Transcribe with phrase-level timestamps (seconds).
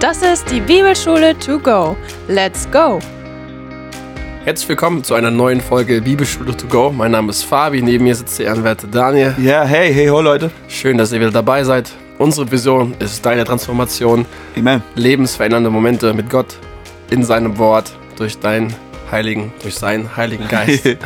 [0.00, 1.96] Das ist die Bibelschule to go.
[2.28, 2.98] Let's go!
[4.44, 6.90] Herzlich willkommen zu einer neuen Folge Bibelschule to go.
[6.90, 9.34] Mein Name ist Fabi, neben mir sitzt der ehrenwerte Daniel.
[9.38, 10.50] Ja, hey, hey, ho Leute.
[10.68, 11.90] Schön, dass ihr wieder dabei seid.
[12.18, 14.26] Unsere Vision ist deine Transformation,
[14.56, 14.82] Amen.
[14.96, 16.58] lebensverändernde Momente mit Gott
[17.10, 18.74] in seinem Wort durch deinen
[19.10, 20.86] Heiligen, durch seinen Heiligen Geist.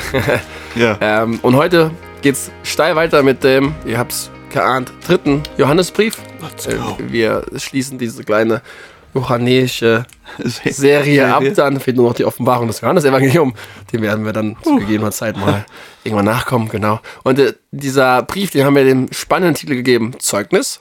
[0.75, 0.97] Ja.
[1.01, 1.91] ähm, und heute
[2.23, 6.19] geht's steil weiter mit dem, ihr habt's geahnt, dritten Johannesbrief.
[6.67, 6.97] Äh, go.
[6.99, 8.63] wir schließen diese kleine
[9.15, 10.05] johannäische
[10.39, 11.55] Se- Serie ab, Serie.
[11.55, 13.55] dann fehlt nur noch die Offenbarung des Johannesevangelium.
[13.93, 15.65] Den werden wir dann zu gegebener Zeit mal
[16.05, 17.01] irgendwann nachkommen, genau.
[17.25, 20.81] Und äh, dieser Brief, den haben wir dem spannenden Titel gegeben: Zeugnis,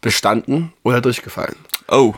[0.00, 1.56] bestanden oder durchgefallen.
[1.88, 2.14] Oh,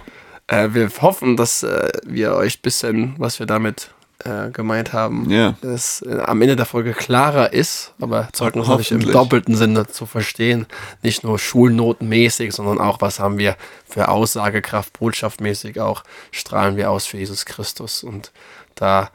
[0.47, 3.91] Äh, wir hoffen, dass äh, wir euch ein bisschen, was wir damit
[4.25, 5.55] äh, gemeint haben, Ja.
[5.63, 9.13] es äh, am Ende der Folge klarer ist, aber Zeugnis natürlich im Hoffentlich.
[9.15, 10.67] doppelten Sinne zu verstehen.
[11.03, 13.57] Nicht nur schulnotenmäßig, sondern auch, was haben wir
[13.89, 18.03] für Aussagekraft, botschaftmäßig auch, strahlen wir aus für Jesus Christus.
[18.03, 18.33] Und
[18.75, 19.11] da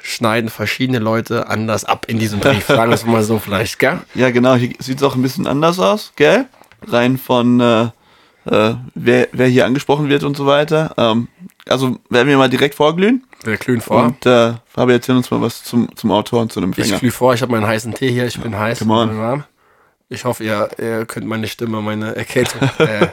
[0.00, 2.66] schneiden verschiedene Leute anders ab in diesem Brief.
[2.68, 3.98] Sagen wir es mal so vielleicht, gell?
[4.14, 6.46] ja genau, hier sieht es auch ein bisschen anders aus, gell?
[6.86, 7.88] Rein von, äh,
[8.46, 10.94] äh, wer, wer hier angesprochen wird und so weiter.
[10.96, 11.28] Ähm,
[11.68, 13.24] also werden wir mal direkt vorglühen.
[13.44, 14.04] Wir glühen vor.
[14.04, 16.98] Und äh, Fabi, erzähl uns mal was zum, zum Autor und zu dem Ich Empfänger.
[17.00, 18.78] glühe vor, ich habe meinen heißen Tee hier, ich bin heiß.
[18.80, 19.44] come on.
[20.08, 23.08] Ich hoffe, ihr, ihr könnt meine Stimme, meine Erkältung äh,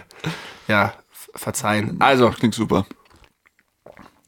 [0.67, 0.93] ja,
[1.33, 1.97] verzeihen.
[1.99, 2.85] Also, Klingt super.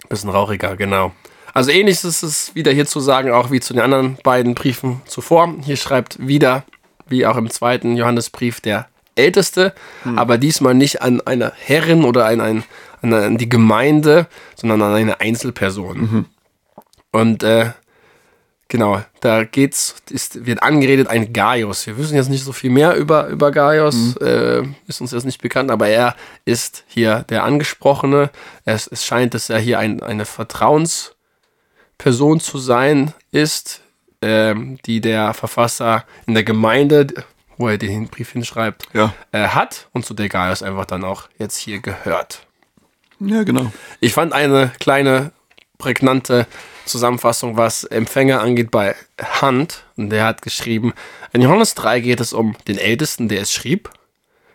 [0.09, 1.13] bisschen rauchiger, genau.
[1.53, 5.01] Also ähnlich ist es wieder hier zu sagen, auch wie zu den anderen beiden Briefen
[5.05, 5.55] zuvor.
[5.63, 6.63] Hier schreibt wieder,
[7.07, 9.73] wie auch im zweiten Johannesbrief, der Älteste,
[10.15, 12.63] aber diesmal nicht an eine Herrin oder an, ein,
[13.01, 16.25] an, die Gemeinde, sondern an eine Einzelperson.
[17.11, 17.71] Und äh,
[18.67, 21.87] genau, da geht's, ist, wird angeredet ein Gaius.
[21.87, 25.41] Wir wissen jetzt nicht so viel mehr über, über Gaius, äh, ist uns jetzt nicht
[25.41, 28.29] bekannt, aber er ist hier der Angesprochene.
[28.65, 33.81] Es, es scheint, dass er hier ein, eine Vertrauensperson zu sein ist,
[34.21, 37.07] ähm, die der Verfasser in der Gemeinde,
[37.57, 39.13] wo er den Brief hinschreibt, Ja.
[39.31, 42.45] äh, hat und zu der Gaius einfach dann auch jetzt hier gehört.
[43.19, 43.71] Ja, genau.
[43.99, 45.31] Ich fand eine kleine,
[45.79, 46.45] prägnante
[46.85, 48.95] Zusammenfassung, was Empfänger angeht, bei
[49.41, 49.83] Hunt.
[49.95, 50.93] Und der hat geschrieben,
[51.33, 53.89] in Johannes 3 geht es um den Ältesten, der es schrieb,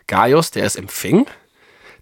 [0.07, 1.27] Gaius, der es empfing,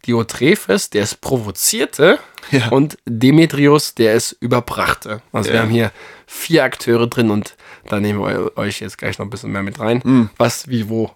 [0.06, 2.18] Diotrephes, der es provozierte
[2.50, 2.68] Ja.
[2.68, 5.22] und Demetrius, der es überbrachte.
[5.32, 5.62] Also wir Ja.
[5.62, 5.92] haben hier
[6.26, 7.56] vier Akteure drin und
[7.88, 10.30] da nehmen wir euch jetzt gleich noch ein bisschen mehr mit rein, Mhm.
[10.36, 11.10] was, wie, wo,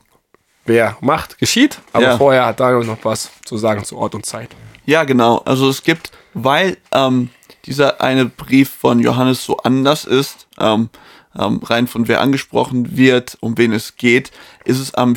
[0.66, 1.78] wer macht, geschieht.
[1.92, 2.16] Aber Ja.
[2.18, 4.50] vorher hat Daniel noch was zu sagen zu Ort und Zeit.
[4.86, 5.38] Ja, genau.
[5.44, 7.30] Also es gibt, weil ähm,
[7.64, 10.90] dieser eine Brief von Johannes so anders ist, ähm,
[11.38, 14.30] ähm, rein von wer angesprochen wird, um wen es geht,
[14.64, 15.14] ist es am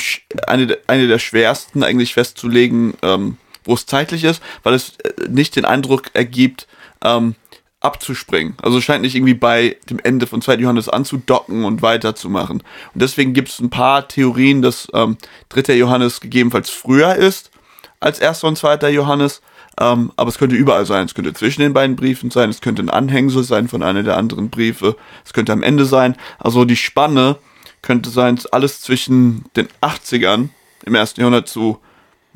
[0.47, 5.28] eine, der- eine der schwersten eigentlich festzulegen, ähm, wo es zeitlich ist, weil es äh,
[5.29, 6.67] nicht den Eindruck ergibt,
[7.03, 7.35] ähm,
[7.79, 8.55] abzuspringen.
[8.61, 10.55] Also scheint nicht irgendwie bei dem Ende von 2.
[10.55, 12.63] Johannes anzudocken und weiterzumachen.
[12.94, 15.17] Und deswegen gibt es ein paar Theorien, dass ähm,
[15.50, 15.75] 3.
[15.75, 17.51] Johannes gegebenenfalls früher ist
[18.00, 18.44] als 1.
[18.44, 18.89] und 2.
[18.89, 19.41] Johannes.
[19.79, 21.05] Ähm, aber es könnte überall sein.
[21.05, 22.49] Es könnte zwischen den beiden Briefen sein.
[22.49, 24.95] Es könnte ein Anhängsel sein von einer der anderen Briefe.
[25.23, 26.16] Es könnte am Ende sein.
[26.39, 27.38] Also die Spanne
[27.84, 30.49] könnte sein, alles zwischen den 80ern
[30.84, 31.79] im ersten Jahrhundert zu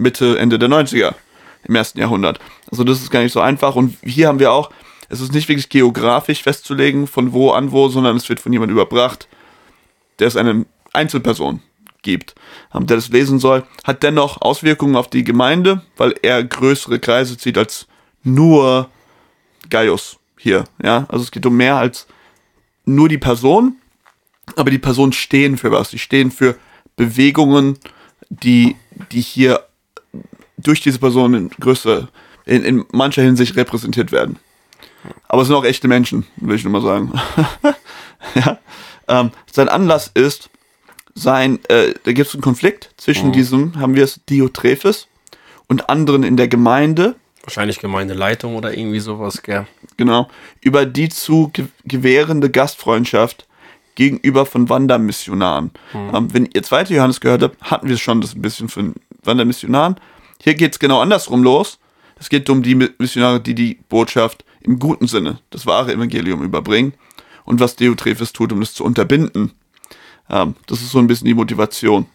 [0.01, 1.15] Mitte, Ende der 90er
[1.63, 2.39] im ersten Jahrhundert.
[2.71, 3.75] Also das ist gar nicht so einfach.
[3.75, 4.71] Und hier haben wir auch,
[5.09, 8.77] es ist nicht wirklich geografisch festzulegen, von wo an wo, sondern es wird von jemandem
[8.77, 9.27] überbracht,
[10.19, 11.61] der es eine Einzelperson
[12.01, 12.35] gibt,
[12.73, 17.37] ähm, der das lesen soll, hat dennoch Auswirkungen auf die Gemeinde, weil er größere Kreise
[17.37, 17.87] zieht als
[18.23, 18.89] nur
[19.69, 20.63] Gaius hier.
[20.81, 22.07] Ja, also es geht um mehr als
[22.85, 23.75] nur die Person,
[24.55, 25.89] aber die Personen stehen für was.
[25.89, 26.55] Die stehen für
[26.95, 27.77] Bewegungen,
[28.29, 28.75] die,
[29.11, 29.65] die hier
[30.61, 32.07] durch diese Person in größer,
[32.45, 34.37] in, in mancher Hinsicht repräsentiert werden.
[35.27, 37.11] Aber es sind auch echte Menschen, will ich nur mal sagen.
[38.35, 38.59] ja.
[39.07, 40.49] ähm, sein Anlass ist,
[41.15, 45.07] sein, äh, da gibt es einen Konflikt zwischen diesem, haben wir es, Diotrephes
[45.67, 49.65] und anderen in der Gemeinde, Wahrscheinlich Gemeindeleitung oder irgendwie sowas, gell?
[49.97, 50.29] genau,
[50.61, 53.47] über die zu ge gewährende Gastfreundschaft
[53.95, 55.71] gegenüber von Wandermissionaren.
[55.93, 58.93] Ähm, wenn ihr zweite Johannes gehört habt, hatten wir es schon das ein bisschen von
[59.23, 59.95] Wandermissionaren.
[60.43, 61.79] Hier geht es genau andersrum los.
[62.19, 66.43] Es geht um die Mi- Missionare, die die Botschaft im guten Sinne, das wahre Evangelium
[66.43, 66.93] überbringen
[67.45, 69.53] und was Diotrephes tut, um es zu unterbinden.
[70.29, 72.05] Ähm, das ist so ein bisschen die Motivation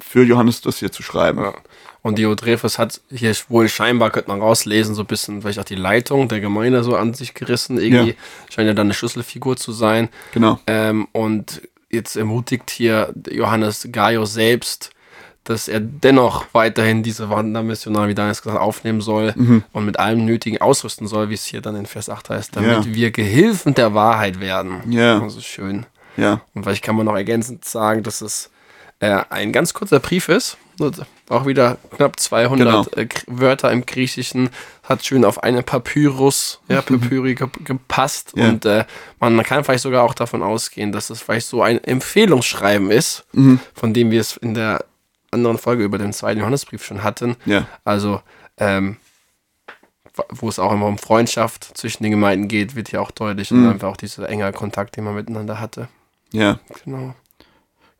[0.00, 1.42] für Johannes, das hier zu schreiben.
[1.42, 1.54] Ja.
[2.02, 5.74] Und Diotrephes hat hier wohl scheinbar, könnte man rauslesen, so ein bisschen vielleicht auch die
[5.74, 7.78] Leitung der Gemeinde so an sich gerissen.
[7.78, 8.16] Irgendwie Ja.
[8.48, 10.08] scheint ja dann eine Schlüsselfigur zu sein.
[10.32, 10.58] Genau.
[10.66, 14.90] Ähm, und jetzt ermutigt hier Johannes Gaius selbst,
[15.44, 19.34] dass er dennoch weiterhin diese Wandermission, wie Daniel es gesagt hat, aufnehmen soll
[19.72, 22.70] und mit allem Nötigen ausrüsten soll, wie es hier dann in Vers 8 heißt, damit
[22.84, 22.94] Ja.
[22.94, 24.82] wir Gehilfen der Wahrheit werden.
[24.92, 25.20] Ja.
[25.20, 25.86] Also schön.
[26.16, 26.42] Ja.
[26.54, 28.50] Und vielleicht kann man noch ergänzend sagen, dass es
[29.00, 30.58] äh, ein ganz kurzer Brief ist.
[31.28, 32.86] Auch wieder knapp 200 Genau.
[32.96, 34.48] äh, Wörter im Griechischen.
[34.82, 38.32] Hat schön auf eine Papyrus, ja, Papyri ge gepasst.
[38.34, 38.48] Ja.
[38.48, 38.84] Und äh,
[39.20, 43.60] man kann vielleicht sogar auch davon ausgehen, dass es vielleicht so ein Empfehlungsschreiben ist, Mhm.
[43.74, 44.84] von dem wir es in der
[45.30, 47.36] anderen Folge über den zweiten Johannesbrief schon hatten.
[47.44, 47.66] Ja.
[47.84, 48.20] Also,
[48.56, 48.96] ähm,
[50.28, 53.50] wo es auch immer um Freundschaft zwischen den Gemeinden geht, wird hier auch deutlich.
[53.50, 53.64] Mhm.
[53.64, 55.88] Und einfach auch dieser enge Kontakt, den man miteinander hatte.
[56.32, 56.58] Ja.
[56.84, 57.14] Genau.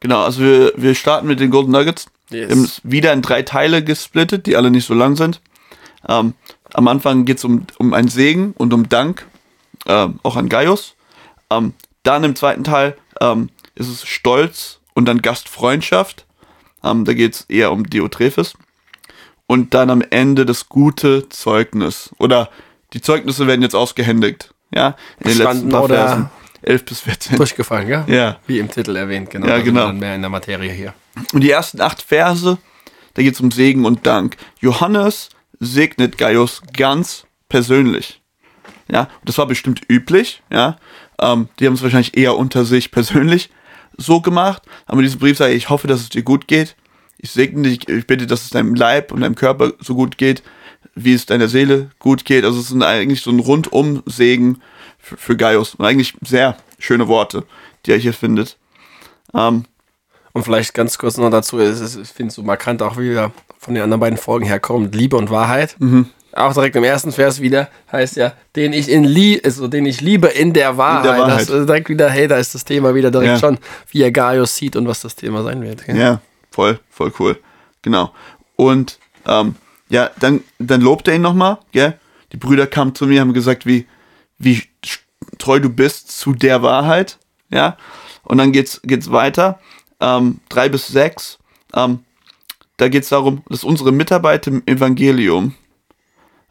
[0.00, 2.06] Genau, also wir, wir starten mit den Golden Nuggets.
[2.30, 2.48] Yes.
[2.48, 5.40] Wir haben es wieder in drei Teile gesplittet, die alle nicht so lang sind.
[6.08, 6.34] Ähm,
[6.72, 9.26] am Anfang geht es um, um einen Segen und um Dank,
[9.86, 10.94] ähm, auch an Gaius.
[11.50, 16.24] Ähm, dann im zweiten Teil ähm, ist es Stolz und dann Gastfreundschaft.
[16.84, 18.54] Ähm, da geht es eher um Diotrephes.
[19.46, 22.10] Und dann am Ende das gute Zeugnis.
[22.18, 22.50] Oder
[22.92, 24.54] die Zeugnisse werden jetzt ausgehändigt.
[24.72, 26.30] Ja, in den letzten paar oder- Versen.
[26.62, 27.36] 11 bis 14.
[27.38, 28.04] Durchgefallen, ja?
[28.06, 28.38] Ja.
[28.46, 29.46] Wie im Titel erwähnt, genau.
[29.46, 29.86] Ja, sind genau.
[29.86, 30.92] Dann mehr in der Materie hier.
[31.32, 32.58] Und die ersten acht Verse,
[33.14, 34.36] da geht es um Segen und Dank.
[34.60, 38.20] Johannes segnet Gaius ganz persönlich.
[38.92, 40.76] Ja, und das war bestimmt üblich, ja.
[41.18, 43.48] Ähm, die haben es wahrscheinlich eher unter sich persönlich
[44.00, 44.62] so gemacht.
[44.86, 46.76] Aber in diesem Brief sage ich, ich hoffe, dass es dir gut geht.
[47.18, 50.42] Ich segne dich, ich bitte, dass es deinem Leib und deinem Körper so gut geht,
[50.94, 52.44] wie es deiner Seele gut geht.
[52.44, 54.60] Also es ist ein- eigentlich so ein Rundum-Segen
[54.98, 55.74] für, für Gaius.
[55.74, 57.44] Und eigentlich sehr schöne Worte,
[57.86, 58.56] die er hier findet.
[59.34, 59.64] Ähm,
[60.32, 61.76] Und vielleicht ganz kurz noch dazu, ich
[62.08, 65.76] finde es so markant auch wieder von den anderen beiden Folgen herkommt, Liebe und Wahrheit.
[65.78, 66.08] Mhm.
[66.32, 70.00] Auch direkt im ersten Vers wieder heißt ja, den ich in lie also den ich
[70.00, 71.18] liebe in der Wahrheit.
[71.20, 71.40] Wahrheit.
[71.40, 73.38] Das ist direkt wieder, hey, da ist das Thema wieder direkt Ja.
[73.38, 73.58] schon,
[73.90, 75.84] wie er Gaius sieht und was das Thema sein wird.
[75.84, 75.96] gell?
[75.98, 77.38] Ja, voll, voll cool.
[77.82, 78.12] Genau.
[78.56, 79.56] Und ähm,
[79.88, 81.98] ja, dann, dann lobt er ihn nochmal, gell?
[82.32, 83.86] Die Brüder kamen zu mir, haben gesagt, wie,
[84.38, 84.62] wie
[85.38, 87.18] treu du bist zu der Wahrheit,
[87.50, 87.76] ja?
[88.22, 89.58] Und dann geht's, geht's weiter.
[90.00, 91.38] Ähm, drei bis sechs.
[91.74, 92.00] Ähm,
[92.76, 95.54] da geht's darum, dass unsere Mitarbeit im Evangelium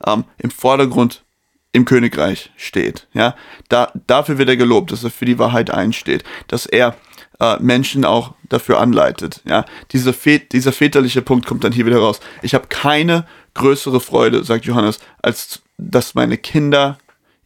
[0.06, 1.24] ähm, im Vordergrund
[1.72, 3.07] im Königreich steht.
[3.13, 3.36] Ja,
[3.68, 6.96] da, dafür wird er gelobt, dass er für die Wahrheit einsteht, dass er
[7.40, 9.42] äh, Menschen auch dafür anleitet.
[9.46, 10.13] Ja, dieser,
[10.51, 12.19] dieser väterliche Punkt kommt dann hier wieder raus.
[12.42, 16.98] Ich habe keine größere Freude, sagt Johannes, als dass meine Kinder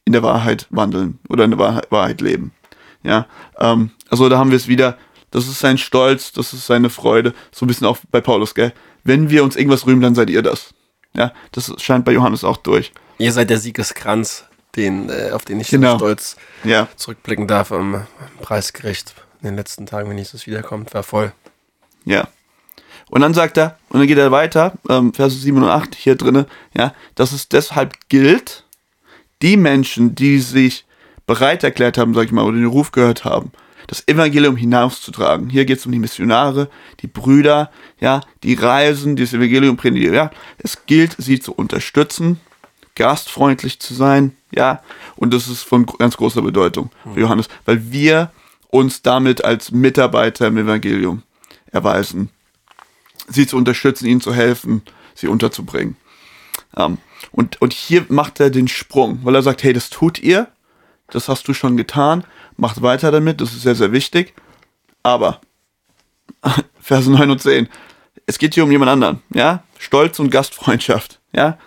[0.05, 2.51] in der Wahrheit wandeln oder in der Wahrheit, Wahrheit leben.
[3.03, 3.27] Ja,
[3.59, 4.97] ähm, also da haben wir es wieder.
[5.31, 7.33] Das ist sein Stolz, das ist seine Freude.
[7.51, 8.71] So ein bisschen auch bei Paulus, gell?
[9.03, 10.73] Wenn wir uns irgendwas rühmen, dann seid ihr das.
[11.15, 12.91] Ja, das scheint bei Johannes auch durch.
[13.19, 14.45] Ihr seid der Siegeskranz,
[14.75, 15.91] den, äh, auf den ich Genau.
[15.93, 18.07] so stolz Ja, zurückblicken darf am
[18.41, 20.93] Preisgericht in den letzten Tagen, wenn Jesus wiederkommt.
[20.93, 21.31] War voll.
[22.05, 22.27] ja.
[23.09, 26.15] Und dann sagt er, und dann geht er weiter, ähm, Verse 7 und 8 hier
[26.15, 28.63] drinne, ja, dass es deshalb gilt,
[29.43, 30.85] die Menschen, die sich
[31.27, 33.51] bereit erklärt haben, sag ich mal, oder den Ruf gehört haben,
[33.87, 35.49] das Evangelium hinauszutragen.
[35.49, 36.69] Hier geht es um die Missionare,
[37.01, 40.31] die Brüder, ja, die reisen, die das Evangelium predigen, ja.
[40.57, 42.39] Es gilt, sie zu unterstützen,
[42.95, 44.81] gastfreundlich zu sein, ja.
[45.15, 48.31] Und das ist von ganz großer Bedeutung für Johannes, weil wir
[48.69, 51.23] uns damit als Mitarbeiter im Evangelium
[51.71, 52.29] erweisen.
[53.27, 54.81] Sie zu unterstützen, ihnen zu helfen,
[55.13, 55.95] sie unterzubringen.
[56.75, 56.97] Ähm,
[57.31, 60.47] und, und hier macht er den Sprung, weil er sagt, hey, das tut ihr,
[61.15, 62.23] das hast du schon getan,
[62.57, 64.33] macht weiter damit, das ist sehr, sehr wichtig.
[65.03, 65.41] Aber,
[66.79, 67.67] Verse 9 und 10,
[68.25, 69.63] es geht hier um jemand anderen, ja?
[69.79, 71.57] Stolz und Gastfreundschaft, ja?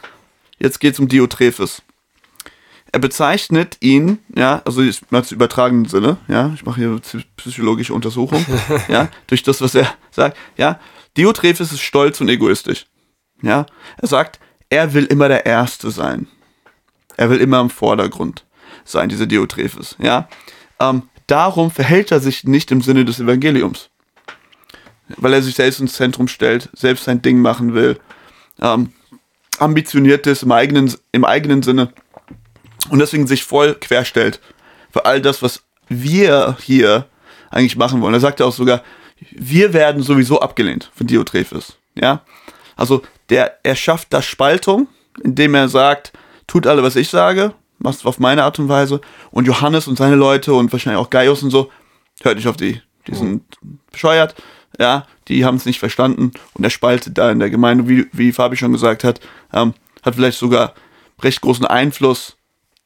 [0.58, 1.82] Jetzt geht es um Diotrephes.
[2.92, 7.92] Er bezeichnet ihn, ja, also ich als übertragenen Sinne, ja, ich mache hier psy- psychologische
[7.92, 8.44] Untersuchung,
[8.88, 10.80] ja, durch das, was er sagt, ja,
[11.16, 12.86] Diotrephes ist stolz und egoistisch,
[13.42, 13.66] ja,
[13.98, 14.38] er sagt,
[14.70, 16.26] er will immer der Erste sein,
[17.18, 18.44] er will immer im Vordergrund
[18.84, 20.28] sein, dieser Diotrephes, ja,
[20.80, 23.90] ähm, darum verhält er sich nicht im Sinne des Evangeliums,
[25.16, 27.98] weil er sich selbst ins Zentrum stellt, selbst sein Ding machen will,
[28.60, 28.92] ähm,
[29.58, 31.92] ambitioniert ist im eigenen, im eigenen Sinne
[32.90, 34.40] und deswegen sich voll querstellt
[34.90, 37.06] für all das, was wir hier
[37.50, 38.14] eigentlich machen wollen.
[38.14, 38.82] Er sagt ja auch sogar,
[39.30, 41.78] wir werden sowieso abgelehnt von Diotrephes.
[41.94, 42.22] Ja,
[42.76, 44.88] also der, er schafft da Spaltung,
[45.22, 46.12] indem er sagt,
[46.46, 49.00] tut alle, was ich sage, macht es auf meine Art und Weise.
[49.30, 51.70] Und Johannes und seine Leute und wahrscheinlich auch Gaius und so,
[52.22, 52.80] hört nicht auf die.
[53.06, 53.42] Die sind
[53.92, 54.34] bescheuert,
[54.78, 58.32] ja, die haben es nicht verstanden und er spaltet da in der Gemeinde, wie, wie
[58.32, 59.20] Fabi schon gesagt hat,
[59.52, 60.74] ähm, hat vielleicht sogar
[61.22, 62.36] recht großen Einfluss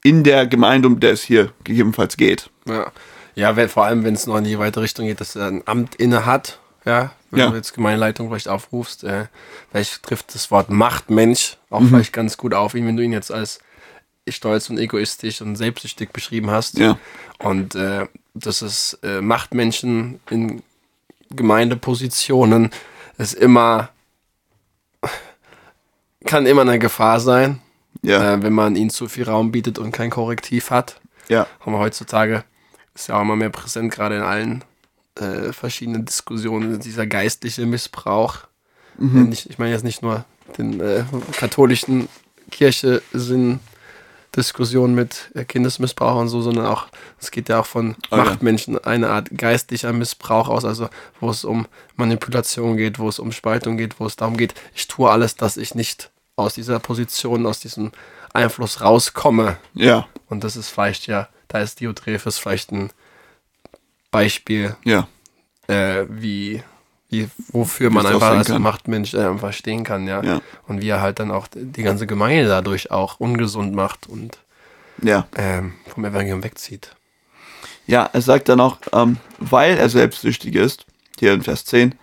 [0.03, 2.51] in der Gemeinde, um der es hier gegebenenfalls geht.
[2.67, 2.93] Ja,
[3.35, 5.63] ja wenn, vor allem, wenn es noch in die weite Richtung geht, dass er ein
[5.67, 7.51] Amt inne hat, ja, wenn Ja.
[7.51, 9.27] du jetzt Gemeindeleitung vielleicht aufrufst, äh,
[9.71, 11.89] vielleicht trifft das Wort Machtmensch auch Mhm.
[11.89, 13.59] vielleicht ganz gut auf ihn, wenn du ihn jetzt als
[14.33, 16.79] stolz und egoistisch und selbstsüchtig beschrieben hast.
[16.79, 16.99] Ja.
[17.39, 20.63] Und äh, dass es äh, Machtmenschen in
[21.31, 22.71] Gemeindepositionen
[23.19, 23.91] ist immer
[26.27, 27.61] kann immer eine Gefahr sein,
[28.03, 28.35] Ja.
[28.35, 31.01] äh, wenn man ihnen zu viel Raum bietet und kein Korrektiv hat.
[31.29, 31.47] ja.
[31.61, 32.45] Aber heutzutage
[32.95, 34.65] ist ja auch immer mehr präsent, gerade in allen
[35.17, 38.39] äh, verschiedenen Diskussionen, dieser geistliche Missbrauch.
[39.01, 40.25] Äh, nicht, ich meine jetzt nicht nur
[40.59, 41.05] den äh,
[41.39, 42.09] katholischen
[42.51, 43.61] Kirche sind
[44.37, 46.87] Diskussionen mit äh, Kindesmissbrauch und so, sondern auch,
[47.19, 48.25] es geht ja auch von Oh ja.
[48.25, 50.89] Machtmenschen eine Art geistlicher Missbrauch aus, also
[51.21, 54.87] wo es um Manipulation geht, wo es um Spaltung geht, wo es darum geht, ich
[54.89, 57.91] tue alles, dass ich nicht aus dieser Position, aus diesem
[58.33, 59.57] Einfluss rauskomme.
[59.75, 60.07] Ja.
[60.29, 62.91] Und das ist vielleicht ja, da ist Diotrephes vielleicht ein
[64.11, 65.09] Beispiel, Ja.
[65.69, 66.63] äh, wie,
[67.11, 68.63] wie, wofür man einfach als kann.
[68.63, 70.23] Machtmensch äh, einfach stehen kann, ja.
[70.23, 70.41] Ja.
[70.67, 74.39] Und wie er halt dann auch die ganze Gemeinde dadurch auch ungesund macht und
[75.03, 75.27] Ja.
[75.37, 76.95] ähm, vom Evangelium wegzieht.
[77.87, 80.87] Ja, er sagt dann auch, ähm, weil er selbstsüchtig ist,
[81.19, 81.95] hier in Vers 10,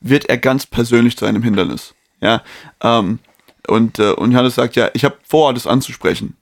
[0.00, 1.94] wird er ganz persönlich zu einem Hindernis.
[2.20, 2.42] Ja,
[2.82, 3.18] ähm,
[3.66, 6.36] und, äh, und Johannes sagt, ja, ich habe vor, das anzusprechen.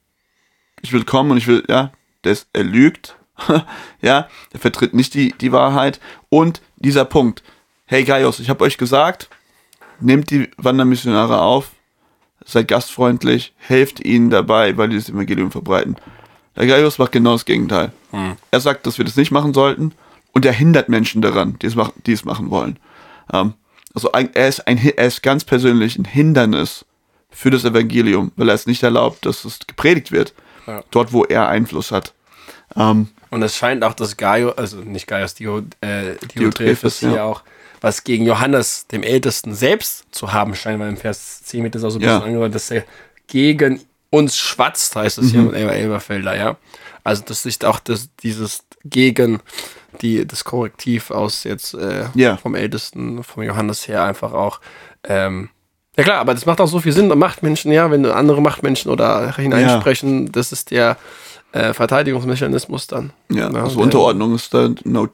[0.81, 3.17] Ich will kommen und ich will, ja, das, er lügt,
[4.01, 6.01] ja, er vertritt nicht die, die Wahrheit.
[6.29, 7.43] Und dieser Punkt,
[7.87, 9.29] hey Gaius, ich habe euch gesagt,
[10.01, 11.71] nehmt die Wandermissionare auf,
[12.45, 15.97] seid gastfreundlich, helft ihnen dabei, weil die das Evangelium verbreiten.
[16.57, 17.93] Der Gaius macht genau das Gegenteil.
[18.51, 19.95] Er sagt, dass wir das nicht machen sollten
[20.33, 22.79] und er hindert Menschen daran, die es, mach, die es machen wollen.
[23.33, 23.55] Ähm,
[23.95, 26.85] also ein, er, ist ein, er ist ganz persönlich ein Hindernis
[27.31, 30.35] für das Evangelium, weil er es nicht erlaubt, dass es gepredigt wird,
[30.67, 30.83] Ja.
[30.91, 32.13] dort wo er Einfluss hat.
[32.77, 37.13] Ähm, Und es scheint auch, dass Gaius, also nicht Gaius, Dio, äh, Diotrephes, Diotrephes hier
[37.13, 37.25] ja.
[37.25, 37.43] auch
[37.83, 41.85] was gegen Johannes, dem Ältesten, selbst zu haben scheint, weil im Vers 10 wird das
[41.85, 42.15] auch so ein Ja.
[42.19, 42.85] bisschen angedeutet, dass er
[43.27, 45.31] gegen uns schwatzt, heißt es Mhm.
[45.31, 46.57] hier mit Elber Elberfelder, ja.
[47.05, 49.41] Also das ist auch das, dieses gegen
[50.01, 52.37] die, das Korrektiv aus jetzt äh, Ja.
[52.39, 54.61] vom Ältesten, vom Johannes her einfach auch.
[55.05, 55.49] Ähm,
[55.97, 57.09] ja klar, aber das macht auch so viel Sinn.
[57.09, 60.97] Machtmenschen, ja, wenn andere Machtmenschen oder hineinsprechen, das ist der
[61.53, 63.13] äh, Verteidigungsmechanismus dann.
[63.31, 65.09] ja, Ja, also Unterordnung ist da no,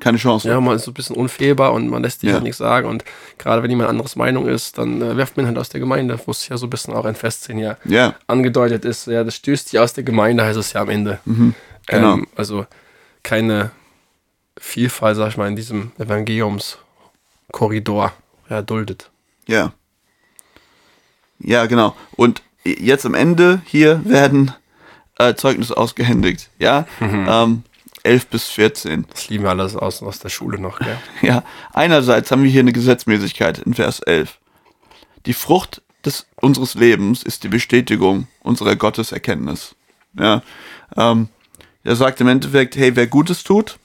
[0.00, 0.48] keine Chance.
[0.48, 2.34] Ja, man ist so ein bisschen unfehlbar und man lässt sich Ja.
[2.34, 2.86] halt nichts sagen.
[2.88, 3.04] Und
[3.38, 6.30] gerade wenn jemand anderes Meinung ist, dann äh, werft man halt aus der Gemeinde, wo
[6.32, 9.06] es ja so ein bisschen auch in Vers 10 ja ja, angedeutet ist.
[9.06, 11.18] Ja, das stößt dich aus der Gemeinde, heißt es ja am Ende.
[11.86, 12.14] genau.
[12.14, 12.66] Ähm, also
[13.22, 13.70] keine
[14.58, 18.12] Vielfalt, sag ich mal, in diesem Evangeliumskorridor
[18.48, 19.10] ja, duldet.
[19.46, 19.72] Ja.
[21.38, 21.94] Ja, genau.
[22.16, 24.52] Und jetzt am Ende hier werden
[25.18, 26.48] äh, Zeugnisse ausgehändigt.
[26.58, 26.86] Ja.
[27.00, 27.62] Ähm,
[28.06, 29.06] 11 bis 14.
[29.10, 30.98] Das lieben wir alles aus, aus der Schule noch, gell?
[31.22, 31.42] Ja.
[31.72, 34.38] Einerseits haben wir hier eine Gesetzmäßigkeit in Vers 11.
[35.26, 39.74] Die Frucht des, unseres Lebens ist die Bestätigung unserer Gotteserkenntnis.
[40.18, 40.42] Ja.
[40.96, 41.28] Ähm,
[41.82, 43.78] er sagt im Endeffekt, hey, wer Gutes tut,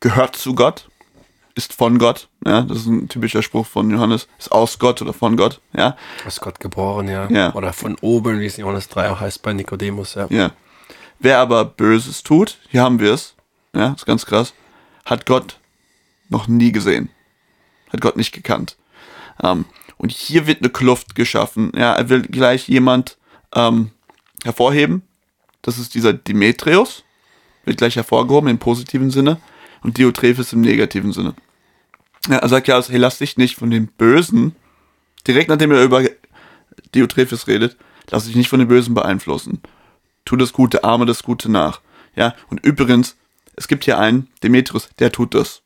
[0.00, 0.88] gehört zu Gott,
[1.54, 2.28] ist von Gott.
[2.44, 5.60] Ja, das ist ein typischer Spruch von Johannes, ist aus Gott oder von Gott.
[5.76, 5.96] Ja,
[6.26, 7.28] Aus Gott geboren, ja.
[7.30, 7.54] Ja.
[7.54, 10.26] Oder von oben, wie es in Johannes 3 auch heißt bei Nikodemus, ja.
[10.30, 10.52] Ja.
[11.22, 13.36] Wer aber Böses tut, hier haben wir es,
[13.72, 14.54] ja, ist ganz krass,
[15.04, 15.60] hat Gott
[16.28, 17.10] noch nie gesehen.
[17.92, 18.76] Hat Gott nicht gekannt.
[19.40, 19.66] Ähm,
[19.98, 21.70] und hier wird eine Kluft geschaffen.
[21.76, 23.18] Ja, er will gleich jemand
[23.54, 23.92] ähm,
[24.42, 25.02] hervorheben.
[25.62, 27.04] Das ist dieser Demetrius.
[27.64, 29.40] Wird gleich hervorgehoben im positiven Sinne.
[29.84, 31.36] Und Diotrephes im negativen Sinne.
[32.28, 34.56] Ja, er sagt ja, also, hey, lass dich nicht von den Bösen,
[35.26, 36.02] direkt nachdem er über
[36.96, 37.76] Diotrephes redet,
[38.10, 39.62] lass dich nicht von den Bösen beeinflussen
[40.24, 41.80] tu das Gute, ahme das Gute nach.
[42.14, 43.16] Ja, und übrigens,
[43.56, 45.62] es gibt hier einen, Demetrius, der tut das.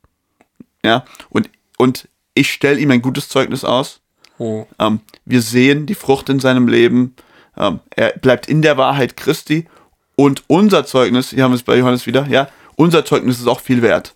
[0.85, 4.01] Ja, und, und ich stelle ihm ein gutes Zeugnis aus.
[4.39, 4.67] Oh.
[4.79, 7.17] Ähm, wir sehen die Frucht in seinem Leben.
[7.57, 9.67] Ähm, er bleibt in der Wahrheit Christi.
[10.15, 13.61] Und unser Zeugnis, hier haben wir es bei Johannes wieder, ja, unser Zeugnis ist auch
[13.61, 14.15] viel wert.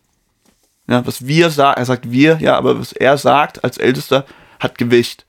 [0.87, 4.26] Ja, was wir sagen, er sagt wir, ja, aber was er sagt als Ältester,
[4.59, 5.25] hat Gewicht.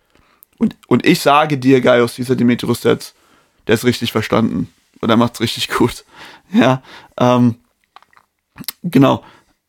[0.58, 3.00] Und, und ich sage dir, Gaius, dieser Demetrius, der,
[3.68, 4.72] der ist richtig verstanden.
[5.02, 6.06] Und er macht's richtig gut.
[6.54, 6.82] Ja,
[7.18, 7.56] ähm,
[8.84, 9.24] genau.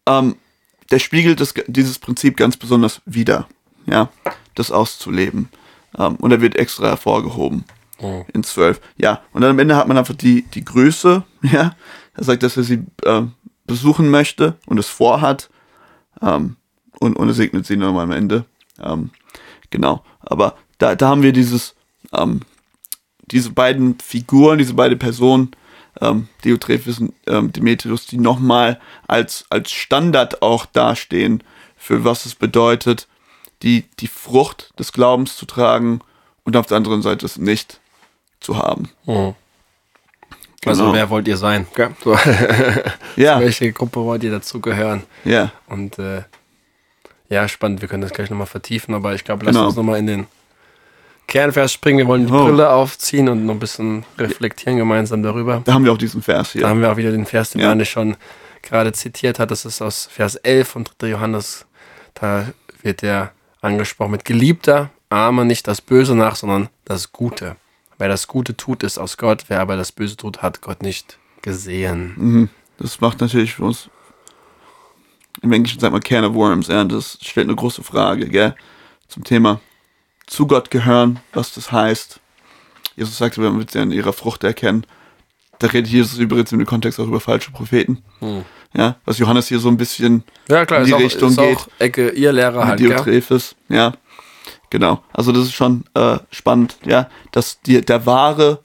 [0.07, 0.37] Ähm,
[0.91, 3.49] der spiegelt das, dieses Prinzip ganz besonders wider.
[3.87, 4.11] Ja,
[4.55, 5.49] das auszuleben.
[5.99, 7.65] Ähm, und er wird extra hervorgehoben
[8.01, 8.25] Oh.
[8.33, 8.81] in 12.
[8.97, 11.77] Ja, und dann am Ende hat man einfach die, die Größe, ja.
[12.15, 13.33] Er sagt, dass er sie ähm,
[13.65, 15.49] besuchen möchte und es vorhat.
[16.21, 16.57] Ähm,
[16.99, 18.45] und, und er segnet sie nochmal am Ende.
[18.83, 19.11] Ähm,
[19.71, 20.05] genau.
[20.21, 21.75] Aber da, da haben wir dieses,
[22.13, 22.41] ähm,
[23.33, 25.51] diese beiden Figuren, diese beiden Personen,
[26.01, 31.43] ähm, Diotrephes und ähm, Demetrius, die nochmal als, als Standard auch dastehen
[31.77, 33.09] für was es bedeutet,
[33.63, 36.01] die, die Frucht des Glaubens zu tragen
[36.45, 37.81] und auf der anderen Seite es nicht
[38.41, 38.89] zu haben.
[39.07, 39.35] Mhm.
[40.65, 40.95] Also Genau.
[40.95, 41.67] wer wollt ihr sein?
[42.05, 42.17] So.
[43.17, 45.03] Ja, Zu welche Gruppe wollt ihr dazugehören?
[45.25, 46.23] ja, Und äh,
[47.29, 49.67] ja, spannend, wir können das gleich nochmal vertiefen, aber ich glaube, lass Genau.
[49.67, 50.27] uns nochmal in den
[51.33, 51.99] Kernvers springen.
[51.99, 52.45] Wir wollen die Oh.
[52.45, 55.63] Brille aufziehen und noch ein bisschen reflektieren gemeinsam darüber.
[55.65, 56.69] da haben wir auch diesen Vers Da hier.
[56.69, 57.71] haben wir auch wieder den Vers, den Ja.
[57.71, 58.17] Arne schon
[58.61, 59.51] gerade zitiert hat.
[59.51, 61.09] Das ist aus Vers 11 von 3.
[61.09, 61.65] Johannes.
[62.15, 62.49] Da
[62.83, 67.57] wird der angesprochen mit Geliebter, ahme nicht das Böse nach, sondern das Gute.
[67.99, 69.45] Wer das Gute tut, ist aus Gott.
[69.49, 72.13] Wer aber das Böse tut, hat Gott nicht gesehen.
[72.17, 72.49] Mhm.
[72.79, 73.89] Das macht natürlich für uns,
[75.41, 78.55] im Englischen sagt man Can of Worms, ja, das stellt eine große Frage, gell,
[79.09, 79.61] zum Thema
[80.27, 82.21] zu Gott gehören, was das heißt.
[82.97, 84.87] Jesus sagte, man wird sie an ihrer Frucht erkennen.
[85.59, 88.03] Da redet Jesus übrigens in dem Kontext auch über falsche Propheten.
[88.21, 88.45] Hm.
[88.75, 91.59] Ja, was Johannes hier so ein bisschen Ja, klar, In die auch, Richtung ist geht.
[91.79, 92.81] Ecke ihr Lehrer halt?
[92.81, 93.93] Diotrephes, ja.
[94.71, 95.03] Genau.
[95.13, 98.61] Also das ist schon äh, spannend, ja, dass die, der wahre,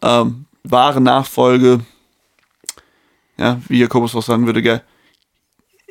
[0.00, 1.80] ähm, wahre Nachfolge,
[3.36, 4.82] ja, wie Jakobus auch sagen würde, gell,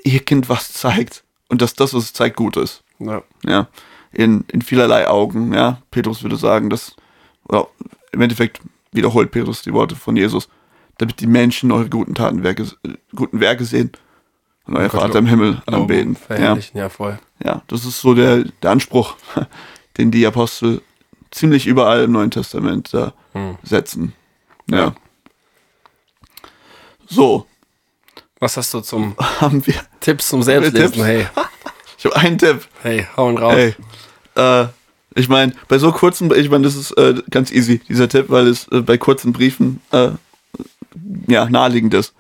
[0.04, 2.84] ihr Kind was zeigt und dass das, was es zeigt, gut ist.
[2.98, 3.22] Ja.
[3.46, 3.68] Ja.
[4.16, 5.82] In, in vielerlei Augen, ja.
[5.92, 6.96] Petrus würde sagen, dass,
[7.48, 7.68] oder
[8.12, 10.48] im Endeffekt wiederholt Petrus die Worte von Jesus,
[10.98, 13.92] damit die Menschen eure guten Taten, Werke, äh, guten Werke sehen
[14.66, 16.16] und euer Vater im Himmel anbeten.
[16.30, 16.58] Ja.
[16.74, 17.20] ja, voll.
[17.44, 19.16] Ja, das ist so der, der Anspruch,
[19.98, 20.82] den die Apostel
[21.32, 23.58] ziemlich überall im Neuen Testament äh, Hm.
[23.64, 24.14] setzen.
[24.70, 24.78] Ja.
[24.78, 24.96] Ja.
[27.08, 27.46] So,
[28.40, 29.76] Was hast du zum haben wir.
[30.00, 30.94] Tipps zum Selbstlesen?
[30.94, 31.06] Tipps?
[31.06, 31.28] Hey,
[31.98, 32.68] Ich habe einen Tipp.
[32.84, 33.56] hey, hauen raus.
[33.56, 33.76] Ey,
[34.36, 34.66] äh,
[35.16, 38.48] ich meine, bei so kurzen, ich meine, das ist äh, ganz easy, dieser Tipp, weil
[38.48, 40.10] es äh, bei kurzen Briefen äh,
[41.28, 42.14] ja naheliegend ist.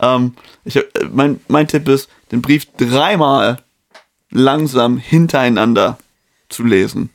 [0.00, 3.58] Ähm, ich, hab- äh, mein, mein Tipp ist, den Brief dreimal
[4.30, 5.98] langsam hintereinander
[6.48, 7.10] zu lesen.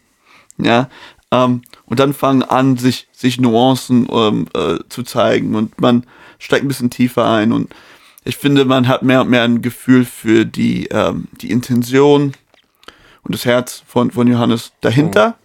[0.58, 0.90] Ja,
[1.32, 6.04] ähm, und dann fangen an, sich, sich Nuancen ähm, äh, zu zeigen und man
[6.40, 7.72] steigt ein bisschen tiefer ein und
[8.24, 12.34] ich finde, man hat mehr und mehr ein Gefühl für die, ähm, die Intention
[13.28, 15.36] und das Herz von, von Johannes dahinter.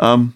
[0.00, 0.32] Ähm,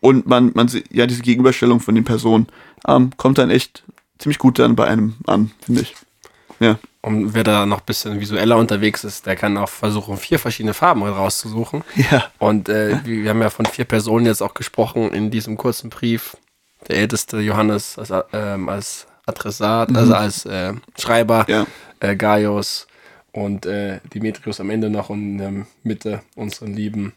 [0.00, 2.48] und man, man sieht, ja, diese Gegenüberstellung von den Personen
[2.86, 3.84] ähm, kommt dann echt
[4.18, 5.94] ziemlich gut dann bei einem an, finde ich.
[6.60, 6.78] Ja.
[7.02, 10.74] Und wer da noch ein bisschen visueller unterwegs ist, der kann auch versuchen, vier verschiedene
[10.74, 11.84] Farben rauszusuchen.
[12.10, 12.24] Ja.
[12.38, 16.36] Und äh, wir haben ja von vier Personen jetzt auch gesprochen in diesem kurzen Brief.
[16.88, 21.66] Der älteste Johannes als, ähm, als Adressat, also als äh, Schreiber, Ja.
[22.00, 22.86] äh, Gaius
[23.32, 27.12] und äh, Demetrius am Ende noch und in der Mitte unseren lieben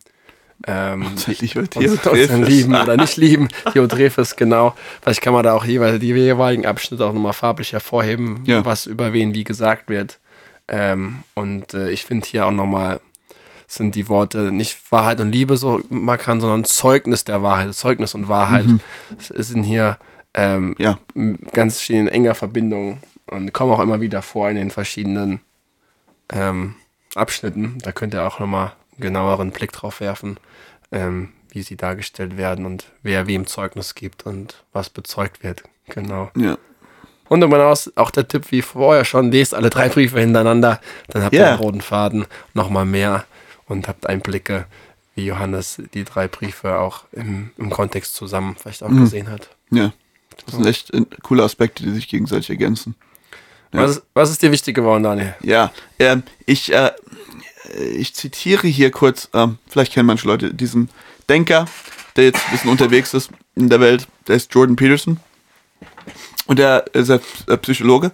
[0.67, 2.07] ähm, Unser lieber uns- Theotrephes.
[2.29, 4.75] unseren lieben oder nicht lieben Theotrephes, genau.
[5.01, 8.63] Vielleicht kann man da auch jeweils die jeweiligen Abschnitte auch nochmal farblich hervorheben, Ja.
[8.63, 10.19] was über wen wie gesagt wird.
[10.67, 12.99] Ähm, und äh, ich finde hier auch nochmal
[13.67, 18.27] sind die Worte nicht Wahrheit und Liebe so markant, sondern Zeugnis der Wahrheit, Zeugnis und
[18.27, 18.65] Wahrheit.
[19.17, 19.97] Es sind hier
[20.33, 20.99] ähm, Ja.
[21.53, 25.39] ganz in enger Verbindung und kommen auch immer wieder vor in den verschiedenen
[26.31, 26.75] ähm,
[27.15, 27.77] Abschnitten.
[27.83, 30.37] Da könnt ihr auch nochmal einen genaueren Blick drauf werfen,
[30.91, 35.63] ähm, wie sie dargestellt werden und wer wem Zeugnis gibt und was bezeugt wird.
[35.87, 36.31] Genau.
[36.37, 36.57] Ja.
[37.27, 41.23] Und darüber hinaus auch der Tipp wie vorher schon, lest alle drei Briefe hintereinander, dann
[41.23, 43.25] habt ihr einen roten Faden, nochmal mehr
[43.67, 44.65] und habt Einblicke,
[45.15, 48.99] wie Johannes die drei Briefe auch im, im Kontext zusammen vielleicht auch Mhm.
[49.01, 49.49] gesehen hat.
[49.69, 49.93] Ja.
[50.45, 52.95] Das sind echt äh, coole Aspekte, die sich gegenseitig ergänzen.
[53.71, 55.35] Was, ist, was ist dir wichtig geworden, Daniel?
[55.41, 56.91] Ja, ähm, ich, äh,
[57.95, 60.89] ich zitiere hier kurz, ähm, vielleicht kennen manche Leute diesen
[61.29, 61.65] Denker,
[62.15, 65.19] der jetzt ein bisschen unterwegs ist in der Welt, der ist Jordan Peterson.
[66.47, 67.19] Und der ist äh,
[67.57, 68.11] Psychologe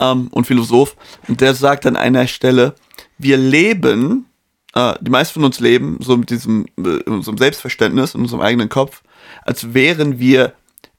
[0.00, 0.96] ähm, und Philosoph.
[1.28, 2.74] Und der sagt an einer Stelle,
[3.18, 4.26] wir leben,
[4.74, 8.42] äh, die meisten von uns leben so mit diesem, äh, in unserem Selbstverständnis, in unserem
[8.42, 9.02] eigenen Kopf,
[9.42, 10.54] als wären wir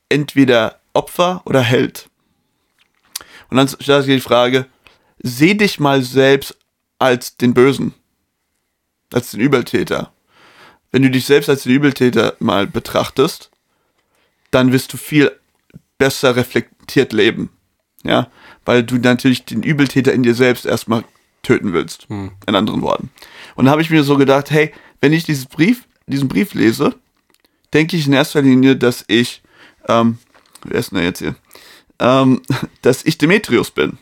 [0.10, 2.10] entweder Opfer oder Held.
[3.53, 4.65] Und dann stellt sich die Frage,
[5.19, 6.57] seh dich mal selbst
[6.97, 7.93] als den Bösen,
[9.13, 10.11] als den Übeltäter.
[10.91, 13.51] Wenn du dich selbst als den Übeltäter mal betrachtest,
[14.49, 15.31] dann wirst du viel
[15.99, 17.51] besser reflektiert leben.
[18.03, 18.27] Ja,
[18.65, 21.03] weil du natürlich den Übeltäter in dir selbst erstmal
[21.43, 22.07] töten willst.
[22.47, 23.11] In anderen Worten.
[23.53, 26.95] Und da habe ich mir so gedacht, hey, wenn ich dieses Brief, diesen Brief lese,
[27.71, 29.43] denke ich in erster Linie, dass ich,
[29.87, 30.17] ähm,
[30.63, 31.35] wer ist denn jetzt hier?
[32.03, 32.41] Ähm,
[32.81, 33.97] dass ich Demetrius bin.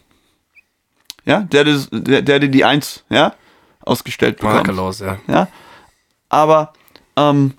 [1.24, 3.36] Ja, der, der, der die Eins, ja,
[3.82, 4.68] ausgestellt bekommt.
[4.68, 5.20] Makellos, ja.
[5.28, 5.48] Ja,
[6.30, 6.74] aber
[7.16, 7.54] ähm,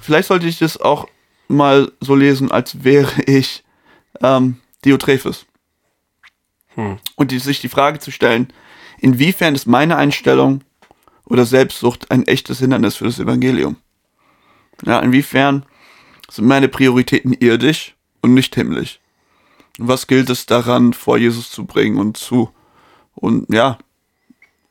[0.00, 1.08] vielleicht sollte ich das auch
[1.48, 3.64] mal so lesen, als wäre ich
[4.22, 5.46] ähm, Diotrephes.
[6.76, 6.98] Hm.
[7.16, 8.52] Und die, sich die Frage zu stellen,
[8.98, 10.62] inwiefern ist meine Einstellung
[11.24, 13.76] oder Selbstsucht ein echtes Hindernis für das Evangelium?
[14.84, 15.66] Ja, inwiefern
[16.30, 18.99] sind meine Prioritäten irdisch und nicht himmlisch?
[19.82, 22.50] Was gilt es daran, vor Jesus zu bringen und zu,
[23.14, 23.78] und ja,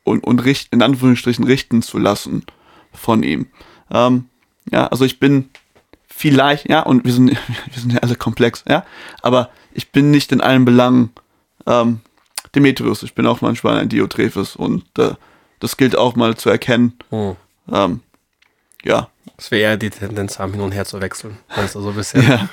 [0.04, 2.44] und, und richt, in Anführungsstrichen richten zu lassen
[2.92, 3.48] von ihm?
[3.90, 4.28] Ähm,
[4.70, 5.50] ja, also ich bin
[6.06, 7.30] vielleicht, ja, und wir sind,
[7.72, 8.84] wir sind ja alle komplex, ja,
[9.22, 11.10] aber ich bin nicht in allen Belangen
[11.66, 12.00] ähm,
[12.54, 15.14] Demetrius, ich bin auch manchmal ein Diotrephes und äh,
[15.60, 16.94] das gilt auch mal zu erkennen.
[17.10, 17.36] Hm.
[17.70, 18.00] Ähm,
[18.82, 21.38] ja, Das wäre eher die Tendenz haben, hin und her zu wechseln.
[21.48, 22.22] Also so ein bisschen.
[22.22, 22.48] ja,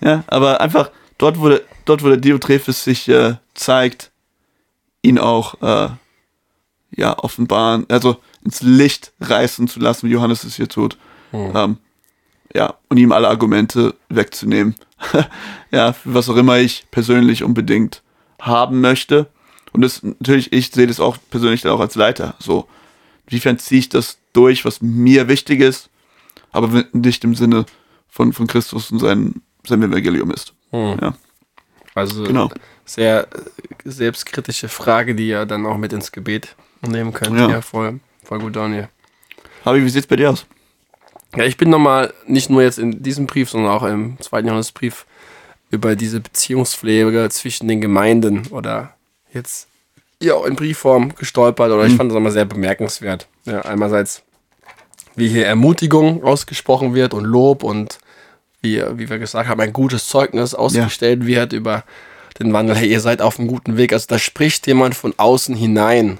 [0.00, 0.90] ja, aber einfach
[1.22, 4.10] dort, wo der, dort, wo der Diotrephes sich äh, zeigt,
[5.02, 5.90] ihn auch äh,
[6.90, 10.98] ja offenbaren, also ins Licht reißen zu lassen, wie Johannes es hier tut.
[11.32, 11.76] Ähm,
[12.54, 14.74] ja, und ihm alle Argumente wegzunehmen.
[15.70, 18.02] ja, für was auch immer ich persönlich unbedingt
[18.40, 19.28] haben möchte.
[19.72, 22.34] Und das natürlich, ich sehe das auch persönlich dann auch als Leiter.
[22.40, 22.68] So,
[23.26, 25.88] inwiefern ziehe ich das durch, was mir wichtig ist,
[26.50, 27.64] aber nicht im Sinne
[28.08, 30.52] von, von Christus und sein, sein Evangelium ist.
[30.72, 30.98] Hm.
[31.00, 31.14] Ja.
[31.94, 32.50] Also Genau.
[32.84, 33.38] sehr äh,
[33.84, 37.38] selbstkritische Frage, die ihr dann auch mit ins Gebet nehmen könnt.
[37.38, 37.48] Ja.
[37.48, 38.88] Ja, voll, voll gut, Daniel.
[39.64, 40.46] Habi, wie sieht's bei dir aus?
[41.36, 45.06] Ja, ich bin nochmal nicht nur jetzt in diesem Brief, sondern auch im zweiten Johannesbrief
[45.70, 48.94] über diese Beziehungspflege zwischen den Gemeinden oder
[49.32, 49.68] jetzt
[50.20, 53.26] ja auch in Briefform gestolpert oder ich fand das immer sehr bemerkenswert.
[53.46, 54.22] Ja, einerseits,
[55.16, 57.98] wie hier Ermutigung ausgesprochen wird und Lob und
[58.62, 61.84] wie, wie wir gesagt haben, ein gutes Zeugnis ausgestellt wird über
[62.38, 62.76] den Wandel.
[62.76, 63.92] Hey, ihr seid auf einem guten Weg.
[63.92, 66.18] Also da spricht jemand von außen hinein.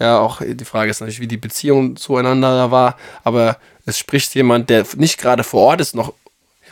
[0.00, 4.34] Ja, auch die Frage ist natürlich, wie die Beziehung zueinander da war, aber es spricht
[4.34, 6.12] jemand, der nicht gerade vor Ort ist, noch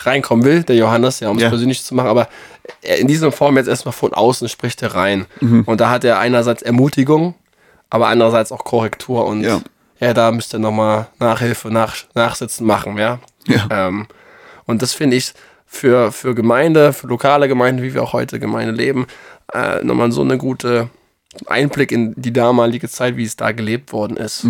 [0.00, 1.46] reinkommen will, der Johannes, ja, um Ja.
[1.46, 2.28] es persönlich zu machen, aber
[2.82, 5.26] er in dieser Form jetzt erstmal von außen spricht er rein.
[5.40, 7.34] Und da hat er einerseits Ermutigung,
[7.90, 9.60] aber andererseits auch Korrektur und Ja.
[10.00, 13.20] ja, da müsst ihr nochmal Nachhilfe, nach, Nachsitzen machen, ja.
[13.46, 13.68] Ja.
[13.70, 14.08] Ähm,
[14.66, 15.32] und das finde ich
[15.66, 19.06] für, für Gemeinde, für lokale Gemeinde, wie wir auch heute Gemeinde leben,
[19.52, 20.88] äh, nochmal so eine gute
[21.46, 24.46] Einblick in die damalige Zeit, wie es da gelebt worden ist.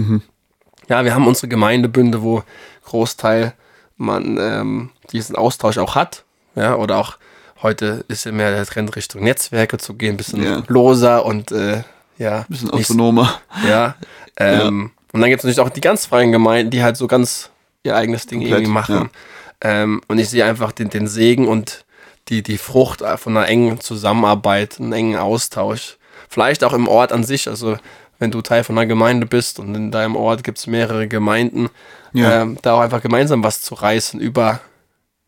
[0.88, 2.42] Ja, wir haben unsere Gemeindebünde, wo
[2.84, 3.54] Großteil
[3.96, 6.24] man ähm, diesen Austausch auch hat.
[6.56, 7.16] Ja, oder auch
[7.62, 10.62] heute ist ja mehr der Trend Richtung Netzwerke zu gehen, bisschen Ja.
[10.68, 11.84] loser und äh,
[12.18, 13.40] ja, Bisschen nicht- autonomer.
[13.68, 13.94] ja.
[14.36, 17.50] Ähm, Und dann gibt es natürlich auch die ganz freien Gemeinden, die halt so ganz
[17.84, 19.10] ihr eigenes Ding Komplett, irgendwie machen.
[19.60, 21.84] Ähm, und ich sehe einfach den, den Segen und
[22.28, 25.98] die, die Frucht von einer engen Zusammenarbeit, einen engen Austausch.
[26.28, 27.48] Vielleicht auch im Ort an sich.
[27.48, 27.76] Also
[28.18, 31.68] wenn du Teil von einer Gemeinde bist und in deinem Ort gibt es mehrere Gemeinden,
[32.12, 32.42] Ja.
[32.42, 34.60] ähm, da auch einfach gemeinsam was zu reißen über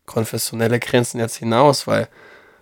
[0.05, 2.07] konfessionelle Grenzen jetzt hinaus, weil,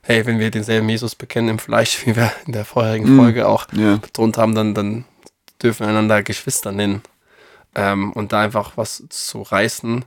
[0.01, 3.19] hey, wenn wir denselben Jesus bekennen im Fleisch, wie wir in der vorherigen Mm.
[3.19, 3.97] Folge auch Ja.
[3.97, 5.05] betont haben, dann, dann
[5.61, 7.01] dürfen wir einander Geschwister nennen.
[7.75, 10.05] Ähm, und da einfach was zu reißen.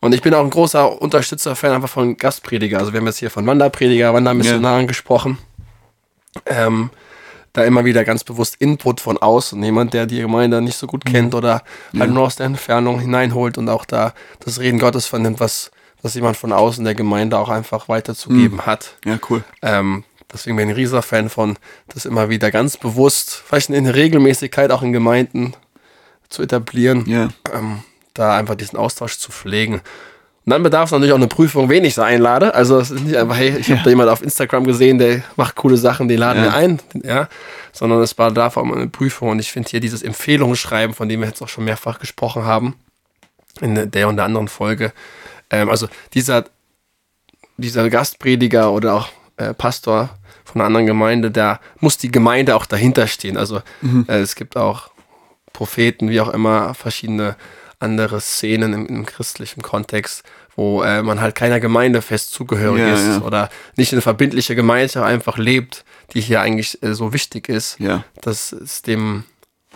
[0.00, 2.78] Und ich bin auch ein großer Unterstützer-Fan einfach von Gastprediger.
[2.78, 5.38] Also wir haben jetzt hier von Wanderprediger, Wandermissionaren gesprochen.
[6.46, 6.90] Ähm,
[7.52, 9.62] da immer wieder ganz bewusst Input von außen.
[9.62, 11.62] Jemand, der die Gemeinde nicht so gut kennt oder
[11.98, 16.14] halt nur aus der Entfernung hineinholt und auch da das Reden Gottes vernimmt, was, was
[16.14, 18.94] jemand von außen der Gemeinde auch einfach weiterzugeben hat.
[19.04, 19.42] Ja, cool.
[19.62, 21.58] Ähm, deswegen bin ich ein rieser Fan von,
[21.88, 25.54] das immer wieder ganz bewusst, vielleicht in Regelmäßigkeit auch in Gemeinden
[26.28, 27.28] zu etablieren, Ja.
[27.52, 27.82] ähm,
[28.14, 29.74] da einfach diesen Austausch zu pflegen.
[29.74, 32.54] Und dann bedarf es natürlich auch eine Prüfung, wen ich so einlade.
[32.54, 35.54] Also es ist nicht einfach, hey, ich habe da jemand auf Instagram gesehen, der macht
[35.54, 36.50] coole Sachen, den laden Ja.
[36.50, 37.28] wir ein, ja,
[37.72, 39.28] sondern es bedarf auch mal eine Prüfung.
[39.28, 42.74] Und ich finde hier dieses Empfehlungsschreiben, von dem wir jetzt auch schon mehrfach gesprochen haben,
[43.60, 44.92] in der und der anderen Folge,
[45.50, 46.44] ähm, also dieser
[47.58, 50.08] dieser Gastprediger oder auch äh, Pastor
[50.44, 53.36] von einer anderen Gemeinde, da muss die Gemeinde auch dahinter stehen.
[53.36, 53.60] Also
[54.08, 54.90] äh, es gibt auch
[55.52, 57.36] Propheten, wie auch immer, verschiedene
[57.80, 60.22] andere Szenen im, im christlichen Kontext,
[60.54, 63.20] wo äh, man halt keiner Gemeinde fest zugehörig Ja, ist ja.
[63.22, 68.04] oder nicht eine verbindliche Gemeinschaft einfach lebt, die hier eigentlich äh, so wichtig ist, Ja.
[68.20, 69.24] dass es dem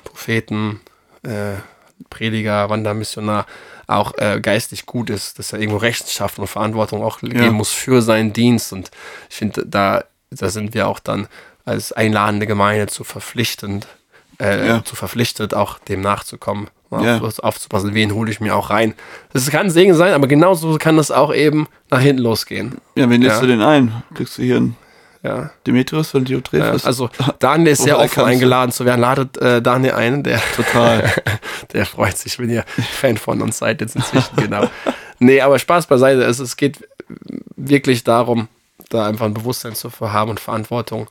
[0.04, 0.80] Propheten,
[1.22, 1.54] äh,
[2.10, 3.46] Prediger, Wandermissionar
[3.86, 8.02] auch äh, geistig gut ist, dass er irgendwo Rechenschaft und Verantwortung auch geben muss für
[8.02, 8.72] seinen Dienst.
[8.72, 8.90] Und
[9.30, 11.28] ich finde, da, da sind wir auch dann
[11.64, 13.86] als einladende Gemeinde zu verpflichtend,
[14.40, 14.84] äh, Ja.
[14.84, 17.18] zu verpflichtet, auch dem nachzukommen, Ja.
[17.20, 18.94] auf, aufzupassen, wen hole ich mir auch rein.
[19.32, 22.76] Das kann ein Segen sein, aber genauso kann das auch eben nach hinten losgehen.
[22.94, 23.40] Ja, wen lädst Ja.
[23.42, 24.02] du den ein?
[24.14, 24.76] Kriegst du hier einen
[25.22, 25.50] Ja.
[25.66, 26.84] Demetrius Ja, Diotrephes?
[26.84, 29.00] also Daniel ist sehr Woher offen eingeladen zu werden.
[29.00, 31.10] Ladet äh, Daniel ein, der Total.
[31.72, 32.64] der freut sich, wenn ihr
[33.00, 34.68] Fan von uns seid jetzt inzwischen, genau.
[35.18, 36.22] Nee, aber Spaß beiseite.
[36.24, 36.86] Es, es geht
[37.56, 38.48] wirklich darum,
[38.90, 41.08] da einfach ein Bewusstsein zu haben und Verantwortung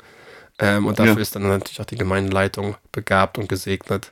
[0.60, 1.20] Ähm, und dafür Ja.
[1.22, 4.12] ist dann natürlich auch die Gemeindeleitung begabt und gesegnet,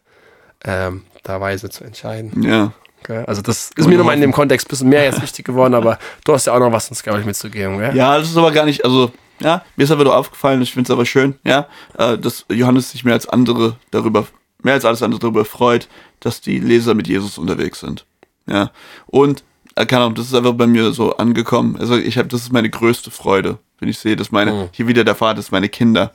[0.63, 2.43] ähm, da weise zu entscheiden.
[2.43, 2.73] Ja.
[3.03, 3.25] Gell?
[3.25, 5.97] Also das ist mir nochmal in dem Kontext ein bisschen mehr jetzt wichtig geworden, aber
[6.23, 7.77] du hast ja auch noch was uns, glaube ich, mitzugeben.
[7.79, 7.95] Gell?
[7.95, 10.87] Ja, das ist aber gar nicht, also, ja, mir ist aber nur aufgefallen, ich finde
[10.87, 14.27] es aber schön, ja, äh, dass Johannes sich mehr als andere darüber,
[14.61, 15.87] mehr als alles andere darüber freut,
[16.19, 18.05] dass die Leser mit Jesus unterwegs sind.
[18.45, 18.69] Ja.
[19.07, 19.43] Und,
[19.75, 21.77] äh, keine Ahnung, das ist einfach bei mir so angekommen.
[21.77, 24.69] Also ich habe, das ist meine größte Freude, wenn ich sehe, dass meine, Mhm.
[24.71, 26.13] hier wieder der Vater, dass meine Kinder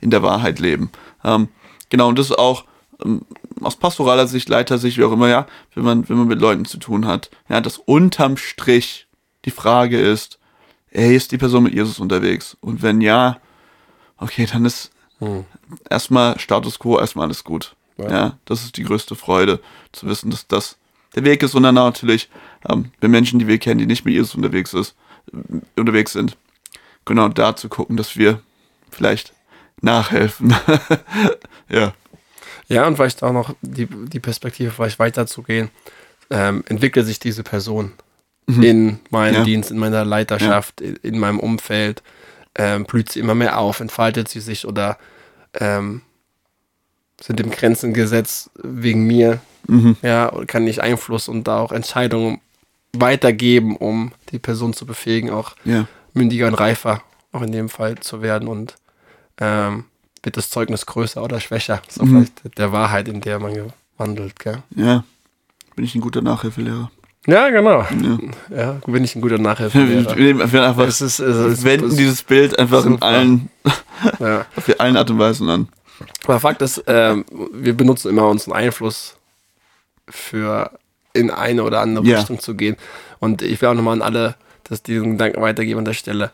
[0.00, 0.90] in der Wahrheit leben.
[1.24, 1.48] Ähm,
[1.88, 2.64] genau, und das ist auch
[3.04, 3.22] ähm,
[3.60, 6.78] aus pastoraler Sicht, Leitersicht, wie auch immer, ja, wenn man, wenn man mit Leuten zu
[6.78, 9.06] tun hat, ja, dass unterm Strich
[9.44, 10.38] die Frage ist,
[10.92, 12.56] ey, ist die Person mit Jesus unterwegs?
[12.60, 13.38] Und wenn ja,
[14.18, 14.90] okay, dann ist
[15.90, 17.74] erstmal Status quo, erstmal alles gut.
[17.98, 18.10] Ja.
[18.10, 18.38] Ja.
[18.44, 19.60] das ist die größte Freude,
[19.92, 20.76] zu wissen, dass das
[21.14, 22.28] der Weg ist und dann natürlich,
[22.68, 24.94] ähm, wenn Menschen, die wir kennen, die nicht mit Jesus unterwegs ist,
[25.32, 26.36] äh, unterwegs sind,
[27.06, 28.40] genau da zu gucken, dass wir
[28.90, 29.32] vielleicht
[29.80, 30.54] nachhelfen.
[31.70, 31.94] ja.
[32.68, 35.70] Ja, und vielleicht auch noch die, die Perspektive, vielleicht weiterzugehen.
[36.30, 37.92] Ähm, entwickelt sich diese Person
[38.48, 39.38] in meinem Mhm.
[39.38, 39.44] Ja.
[39.44, 42.02] Dienst, in meiner Leiterschaft, in, in meinem Umfeld?
[42.56, 44.98] Ähm, blüht sie immer mehr auf, entfaltet sie sich oder
[45.60, 46.02] ähm,
[47.20, 49.40] sind dem Grenzen gesetzt wegen mir?
[49.68, 49.96] Mhm.
[50.02, 52.40] Ja, oder kann ich Einfluss und da auch Entscheidungen
[52.92, 55.86] weitergeben, um die Person zu befähigen, auch Ja.
[56.16, 57.02] Mündiger und reifer,
[57.32, 58.74] auch in dem Fall zu werden und
[59.38, 59.84] ähm,
[60.22, 61.82] wird das Zeugnis größer oder schwächer?
[61.88, 62.08] So Mhm.
[62.42, 63.52] vielleicht der Wahrheit, in der man
[63.98, 64.62] gewandelt, gell?
[64.74, 65.04] Ja.
[65.76, 66.90] Bin ich ein guter Nachhilfelehrer?
[67.28, 67.80] Ja, genau.
[67.82, 68.18] Ja.
[68.56, 70.16] Ja, bin ich ein guter Nachhilfelehrer.
[70.52, 73.50] wir einfach, es ist, es ist, wenden es, dieses Bild einfach in allen,
[74.20, 74.46] ja.
[74.56, 75.68] auf allen Art und Weisen an.
[76.24, 79.16] Aber Fakt ist, ähm, wir benutzen immer unseren Einfluss
[80.08, 80.70] für
[81.12, 82.18] in eine oder andere Ja.
[82.18, 82.76] Richtung zu gehen.
[83.18, 84.34] Und ich will auch nochmal an alle
[84.68, 86.30] dass diesen Gedanken weitergeben an der Stelle.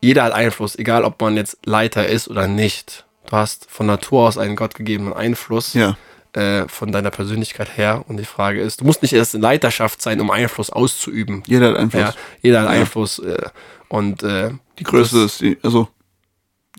[0.00, 3.04] Jeder hat Einfluss, egal ob man jetzt Leiter ist oder nicht.
[3.26, 5.96] Du hast von Natur aus einen gottgegebenen Einfluss Ja.
[6.34, 8.04] äh, von deiner Persönlichkeit her.
[8.08, 11.42] Und die Frage ist, du musst nicht erst in Leiterschaft sein, um Einfluss auszuüben.
[11.46, 12.02] Jeder hat Einfluss.
[12.02, 12.80] Ja, jeder hat Ja.
[12.80, 13.18] Einfluss.
[13.20, 13.48] Äh,
[13.88, 15.88] und äh, Die Größe ist die, also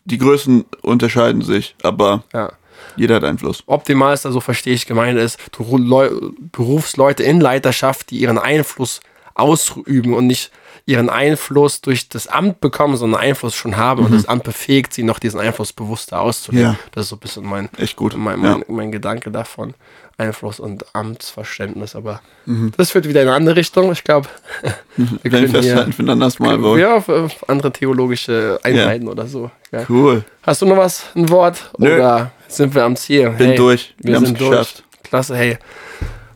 [0.05, 2.51] die Größen unterscheiden sich, aber ja.
[2.97, 3.63] jeder hat Einfluss.
[3.67, 8.99] optimal ist, also verstehe ich gemeint ist, du berufst Leute in Leiterschaft, die ihren Einfluss
[9.35, 10.51] ausüben und nicht
[10.85, 15.03] ihren Einfluss durch das Amt bekommen, sondern Einfluss schon haben und das Amt befähigt sie
[15.03, 16.71] noch, diesen Einfluss bewusster auszuleben.
[16.73, 16.79] Ja.
[16.91, 18.15] Das ist so ein bisschen mein, Echt gut.
[18.17, 18.51] mein, ja.
[18.57, 19.73] mein, mein Gedanke davon.
[20.15, 22.71] Einfluss und Amtsverständnis, aber Mhm.
[22.77, 23.91] das führt wieder in eine andere Richtung.
[23.93, 24.27] Ich glaube,
[24.97, 26.53] wir können hier für ein anderes Mal.
[26.55, 27.09] aber- ja, auf,
[27.49, 29.49] andere theologische Einheiten oder so.
[29.71, 29.85] Ja.
[29.89, 30.23] Cool.
[30.43, 31.71] Hast du noch was, ein Wort?
[31.79, 31.95] Nö.
[31.95, 33.29] Oder sind wir am Ziel?
[33.31, 33.95] Bin durch.
[33.97, 34.83] Wir, Wir haben es sind geschafft.
[35.03, 35.57] Klasse, hey.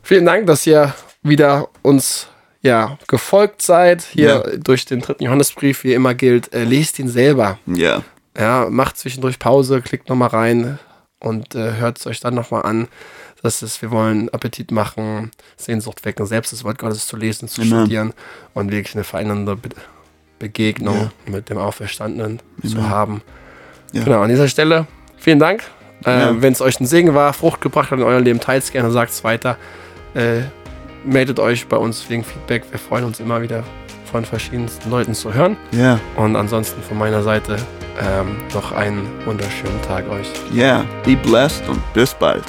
[0.02, 2.26] Vielen Dank, dass ihr wieder uns
[2.62, 4.02] ja, gefolgt seid.
[4.02, 4.56] Hier Ja.
[4.56, 7.58] durch den dritten Johannesbrief, wie immer gilt, äh, lest ihn selber.
[7.66, 8.02] Ja.
[8.36, 10.78] Ja, macht zwischendurch Pause, klickt nochmal rein
[11.20, 12.88] und äh, hört es euch dann nochmal an.
[13.42, 17.62] Das ist, wir wollen Appetit machen, Sehnsucht wecken, selbst das Wort Gottes zu lesen, zu
[17.62, 17.70] Amen.
[17.82, 18.12] studieren
[18.54, 19.68] und wirklich eine verändernde Be
[20.38, 22.88] Begegnung mit dem Auferstandenen zu Amen.
[22.90, 23.22] haben.
[23.92, 24.04] Ja.
[24.04, 25.62] Genau, an dieser Stelle vielen Dank.
[26.04, 26.40] Äh, Ja.
[26.42, 28.90] Wenn es euch ein Segen war, Frucht gebracht hat in eurem Leben, teilt es gerne,
[28.92, 29.56] sagt es weiter.
[30.14, 30.42] Äh,
[31.04, 32.64] meldet euch bei uns wegen Feedback.
[32.70, 33.64] Wir freuen uns immer wieder
[34.10, 35.56] von verschiedensten Leuten zu hören.
[35.72, 36.00] Ja.
[36.16, 37.56] Und ansonsten von meiner Seite
[38.00, 40.28] ähm, noch einen wunderschönen Tag euch.
[40.52, 40.84] Ja.
[41.04, 42.44] Be blessed und bis bald.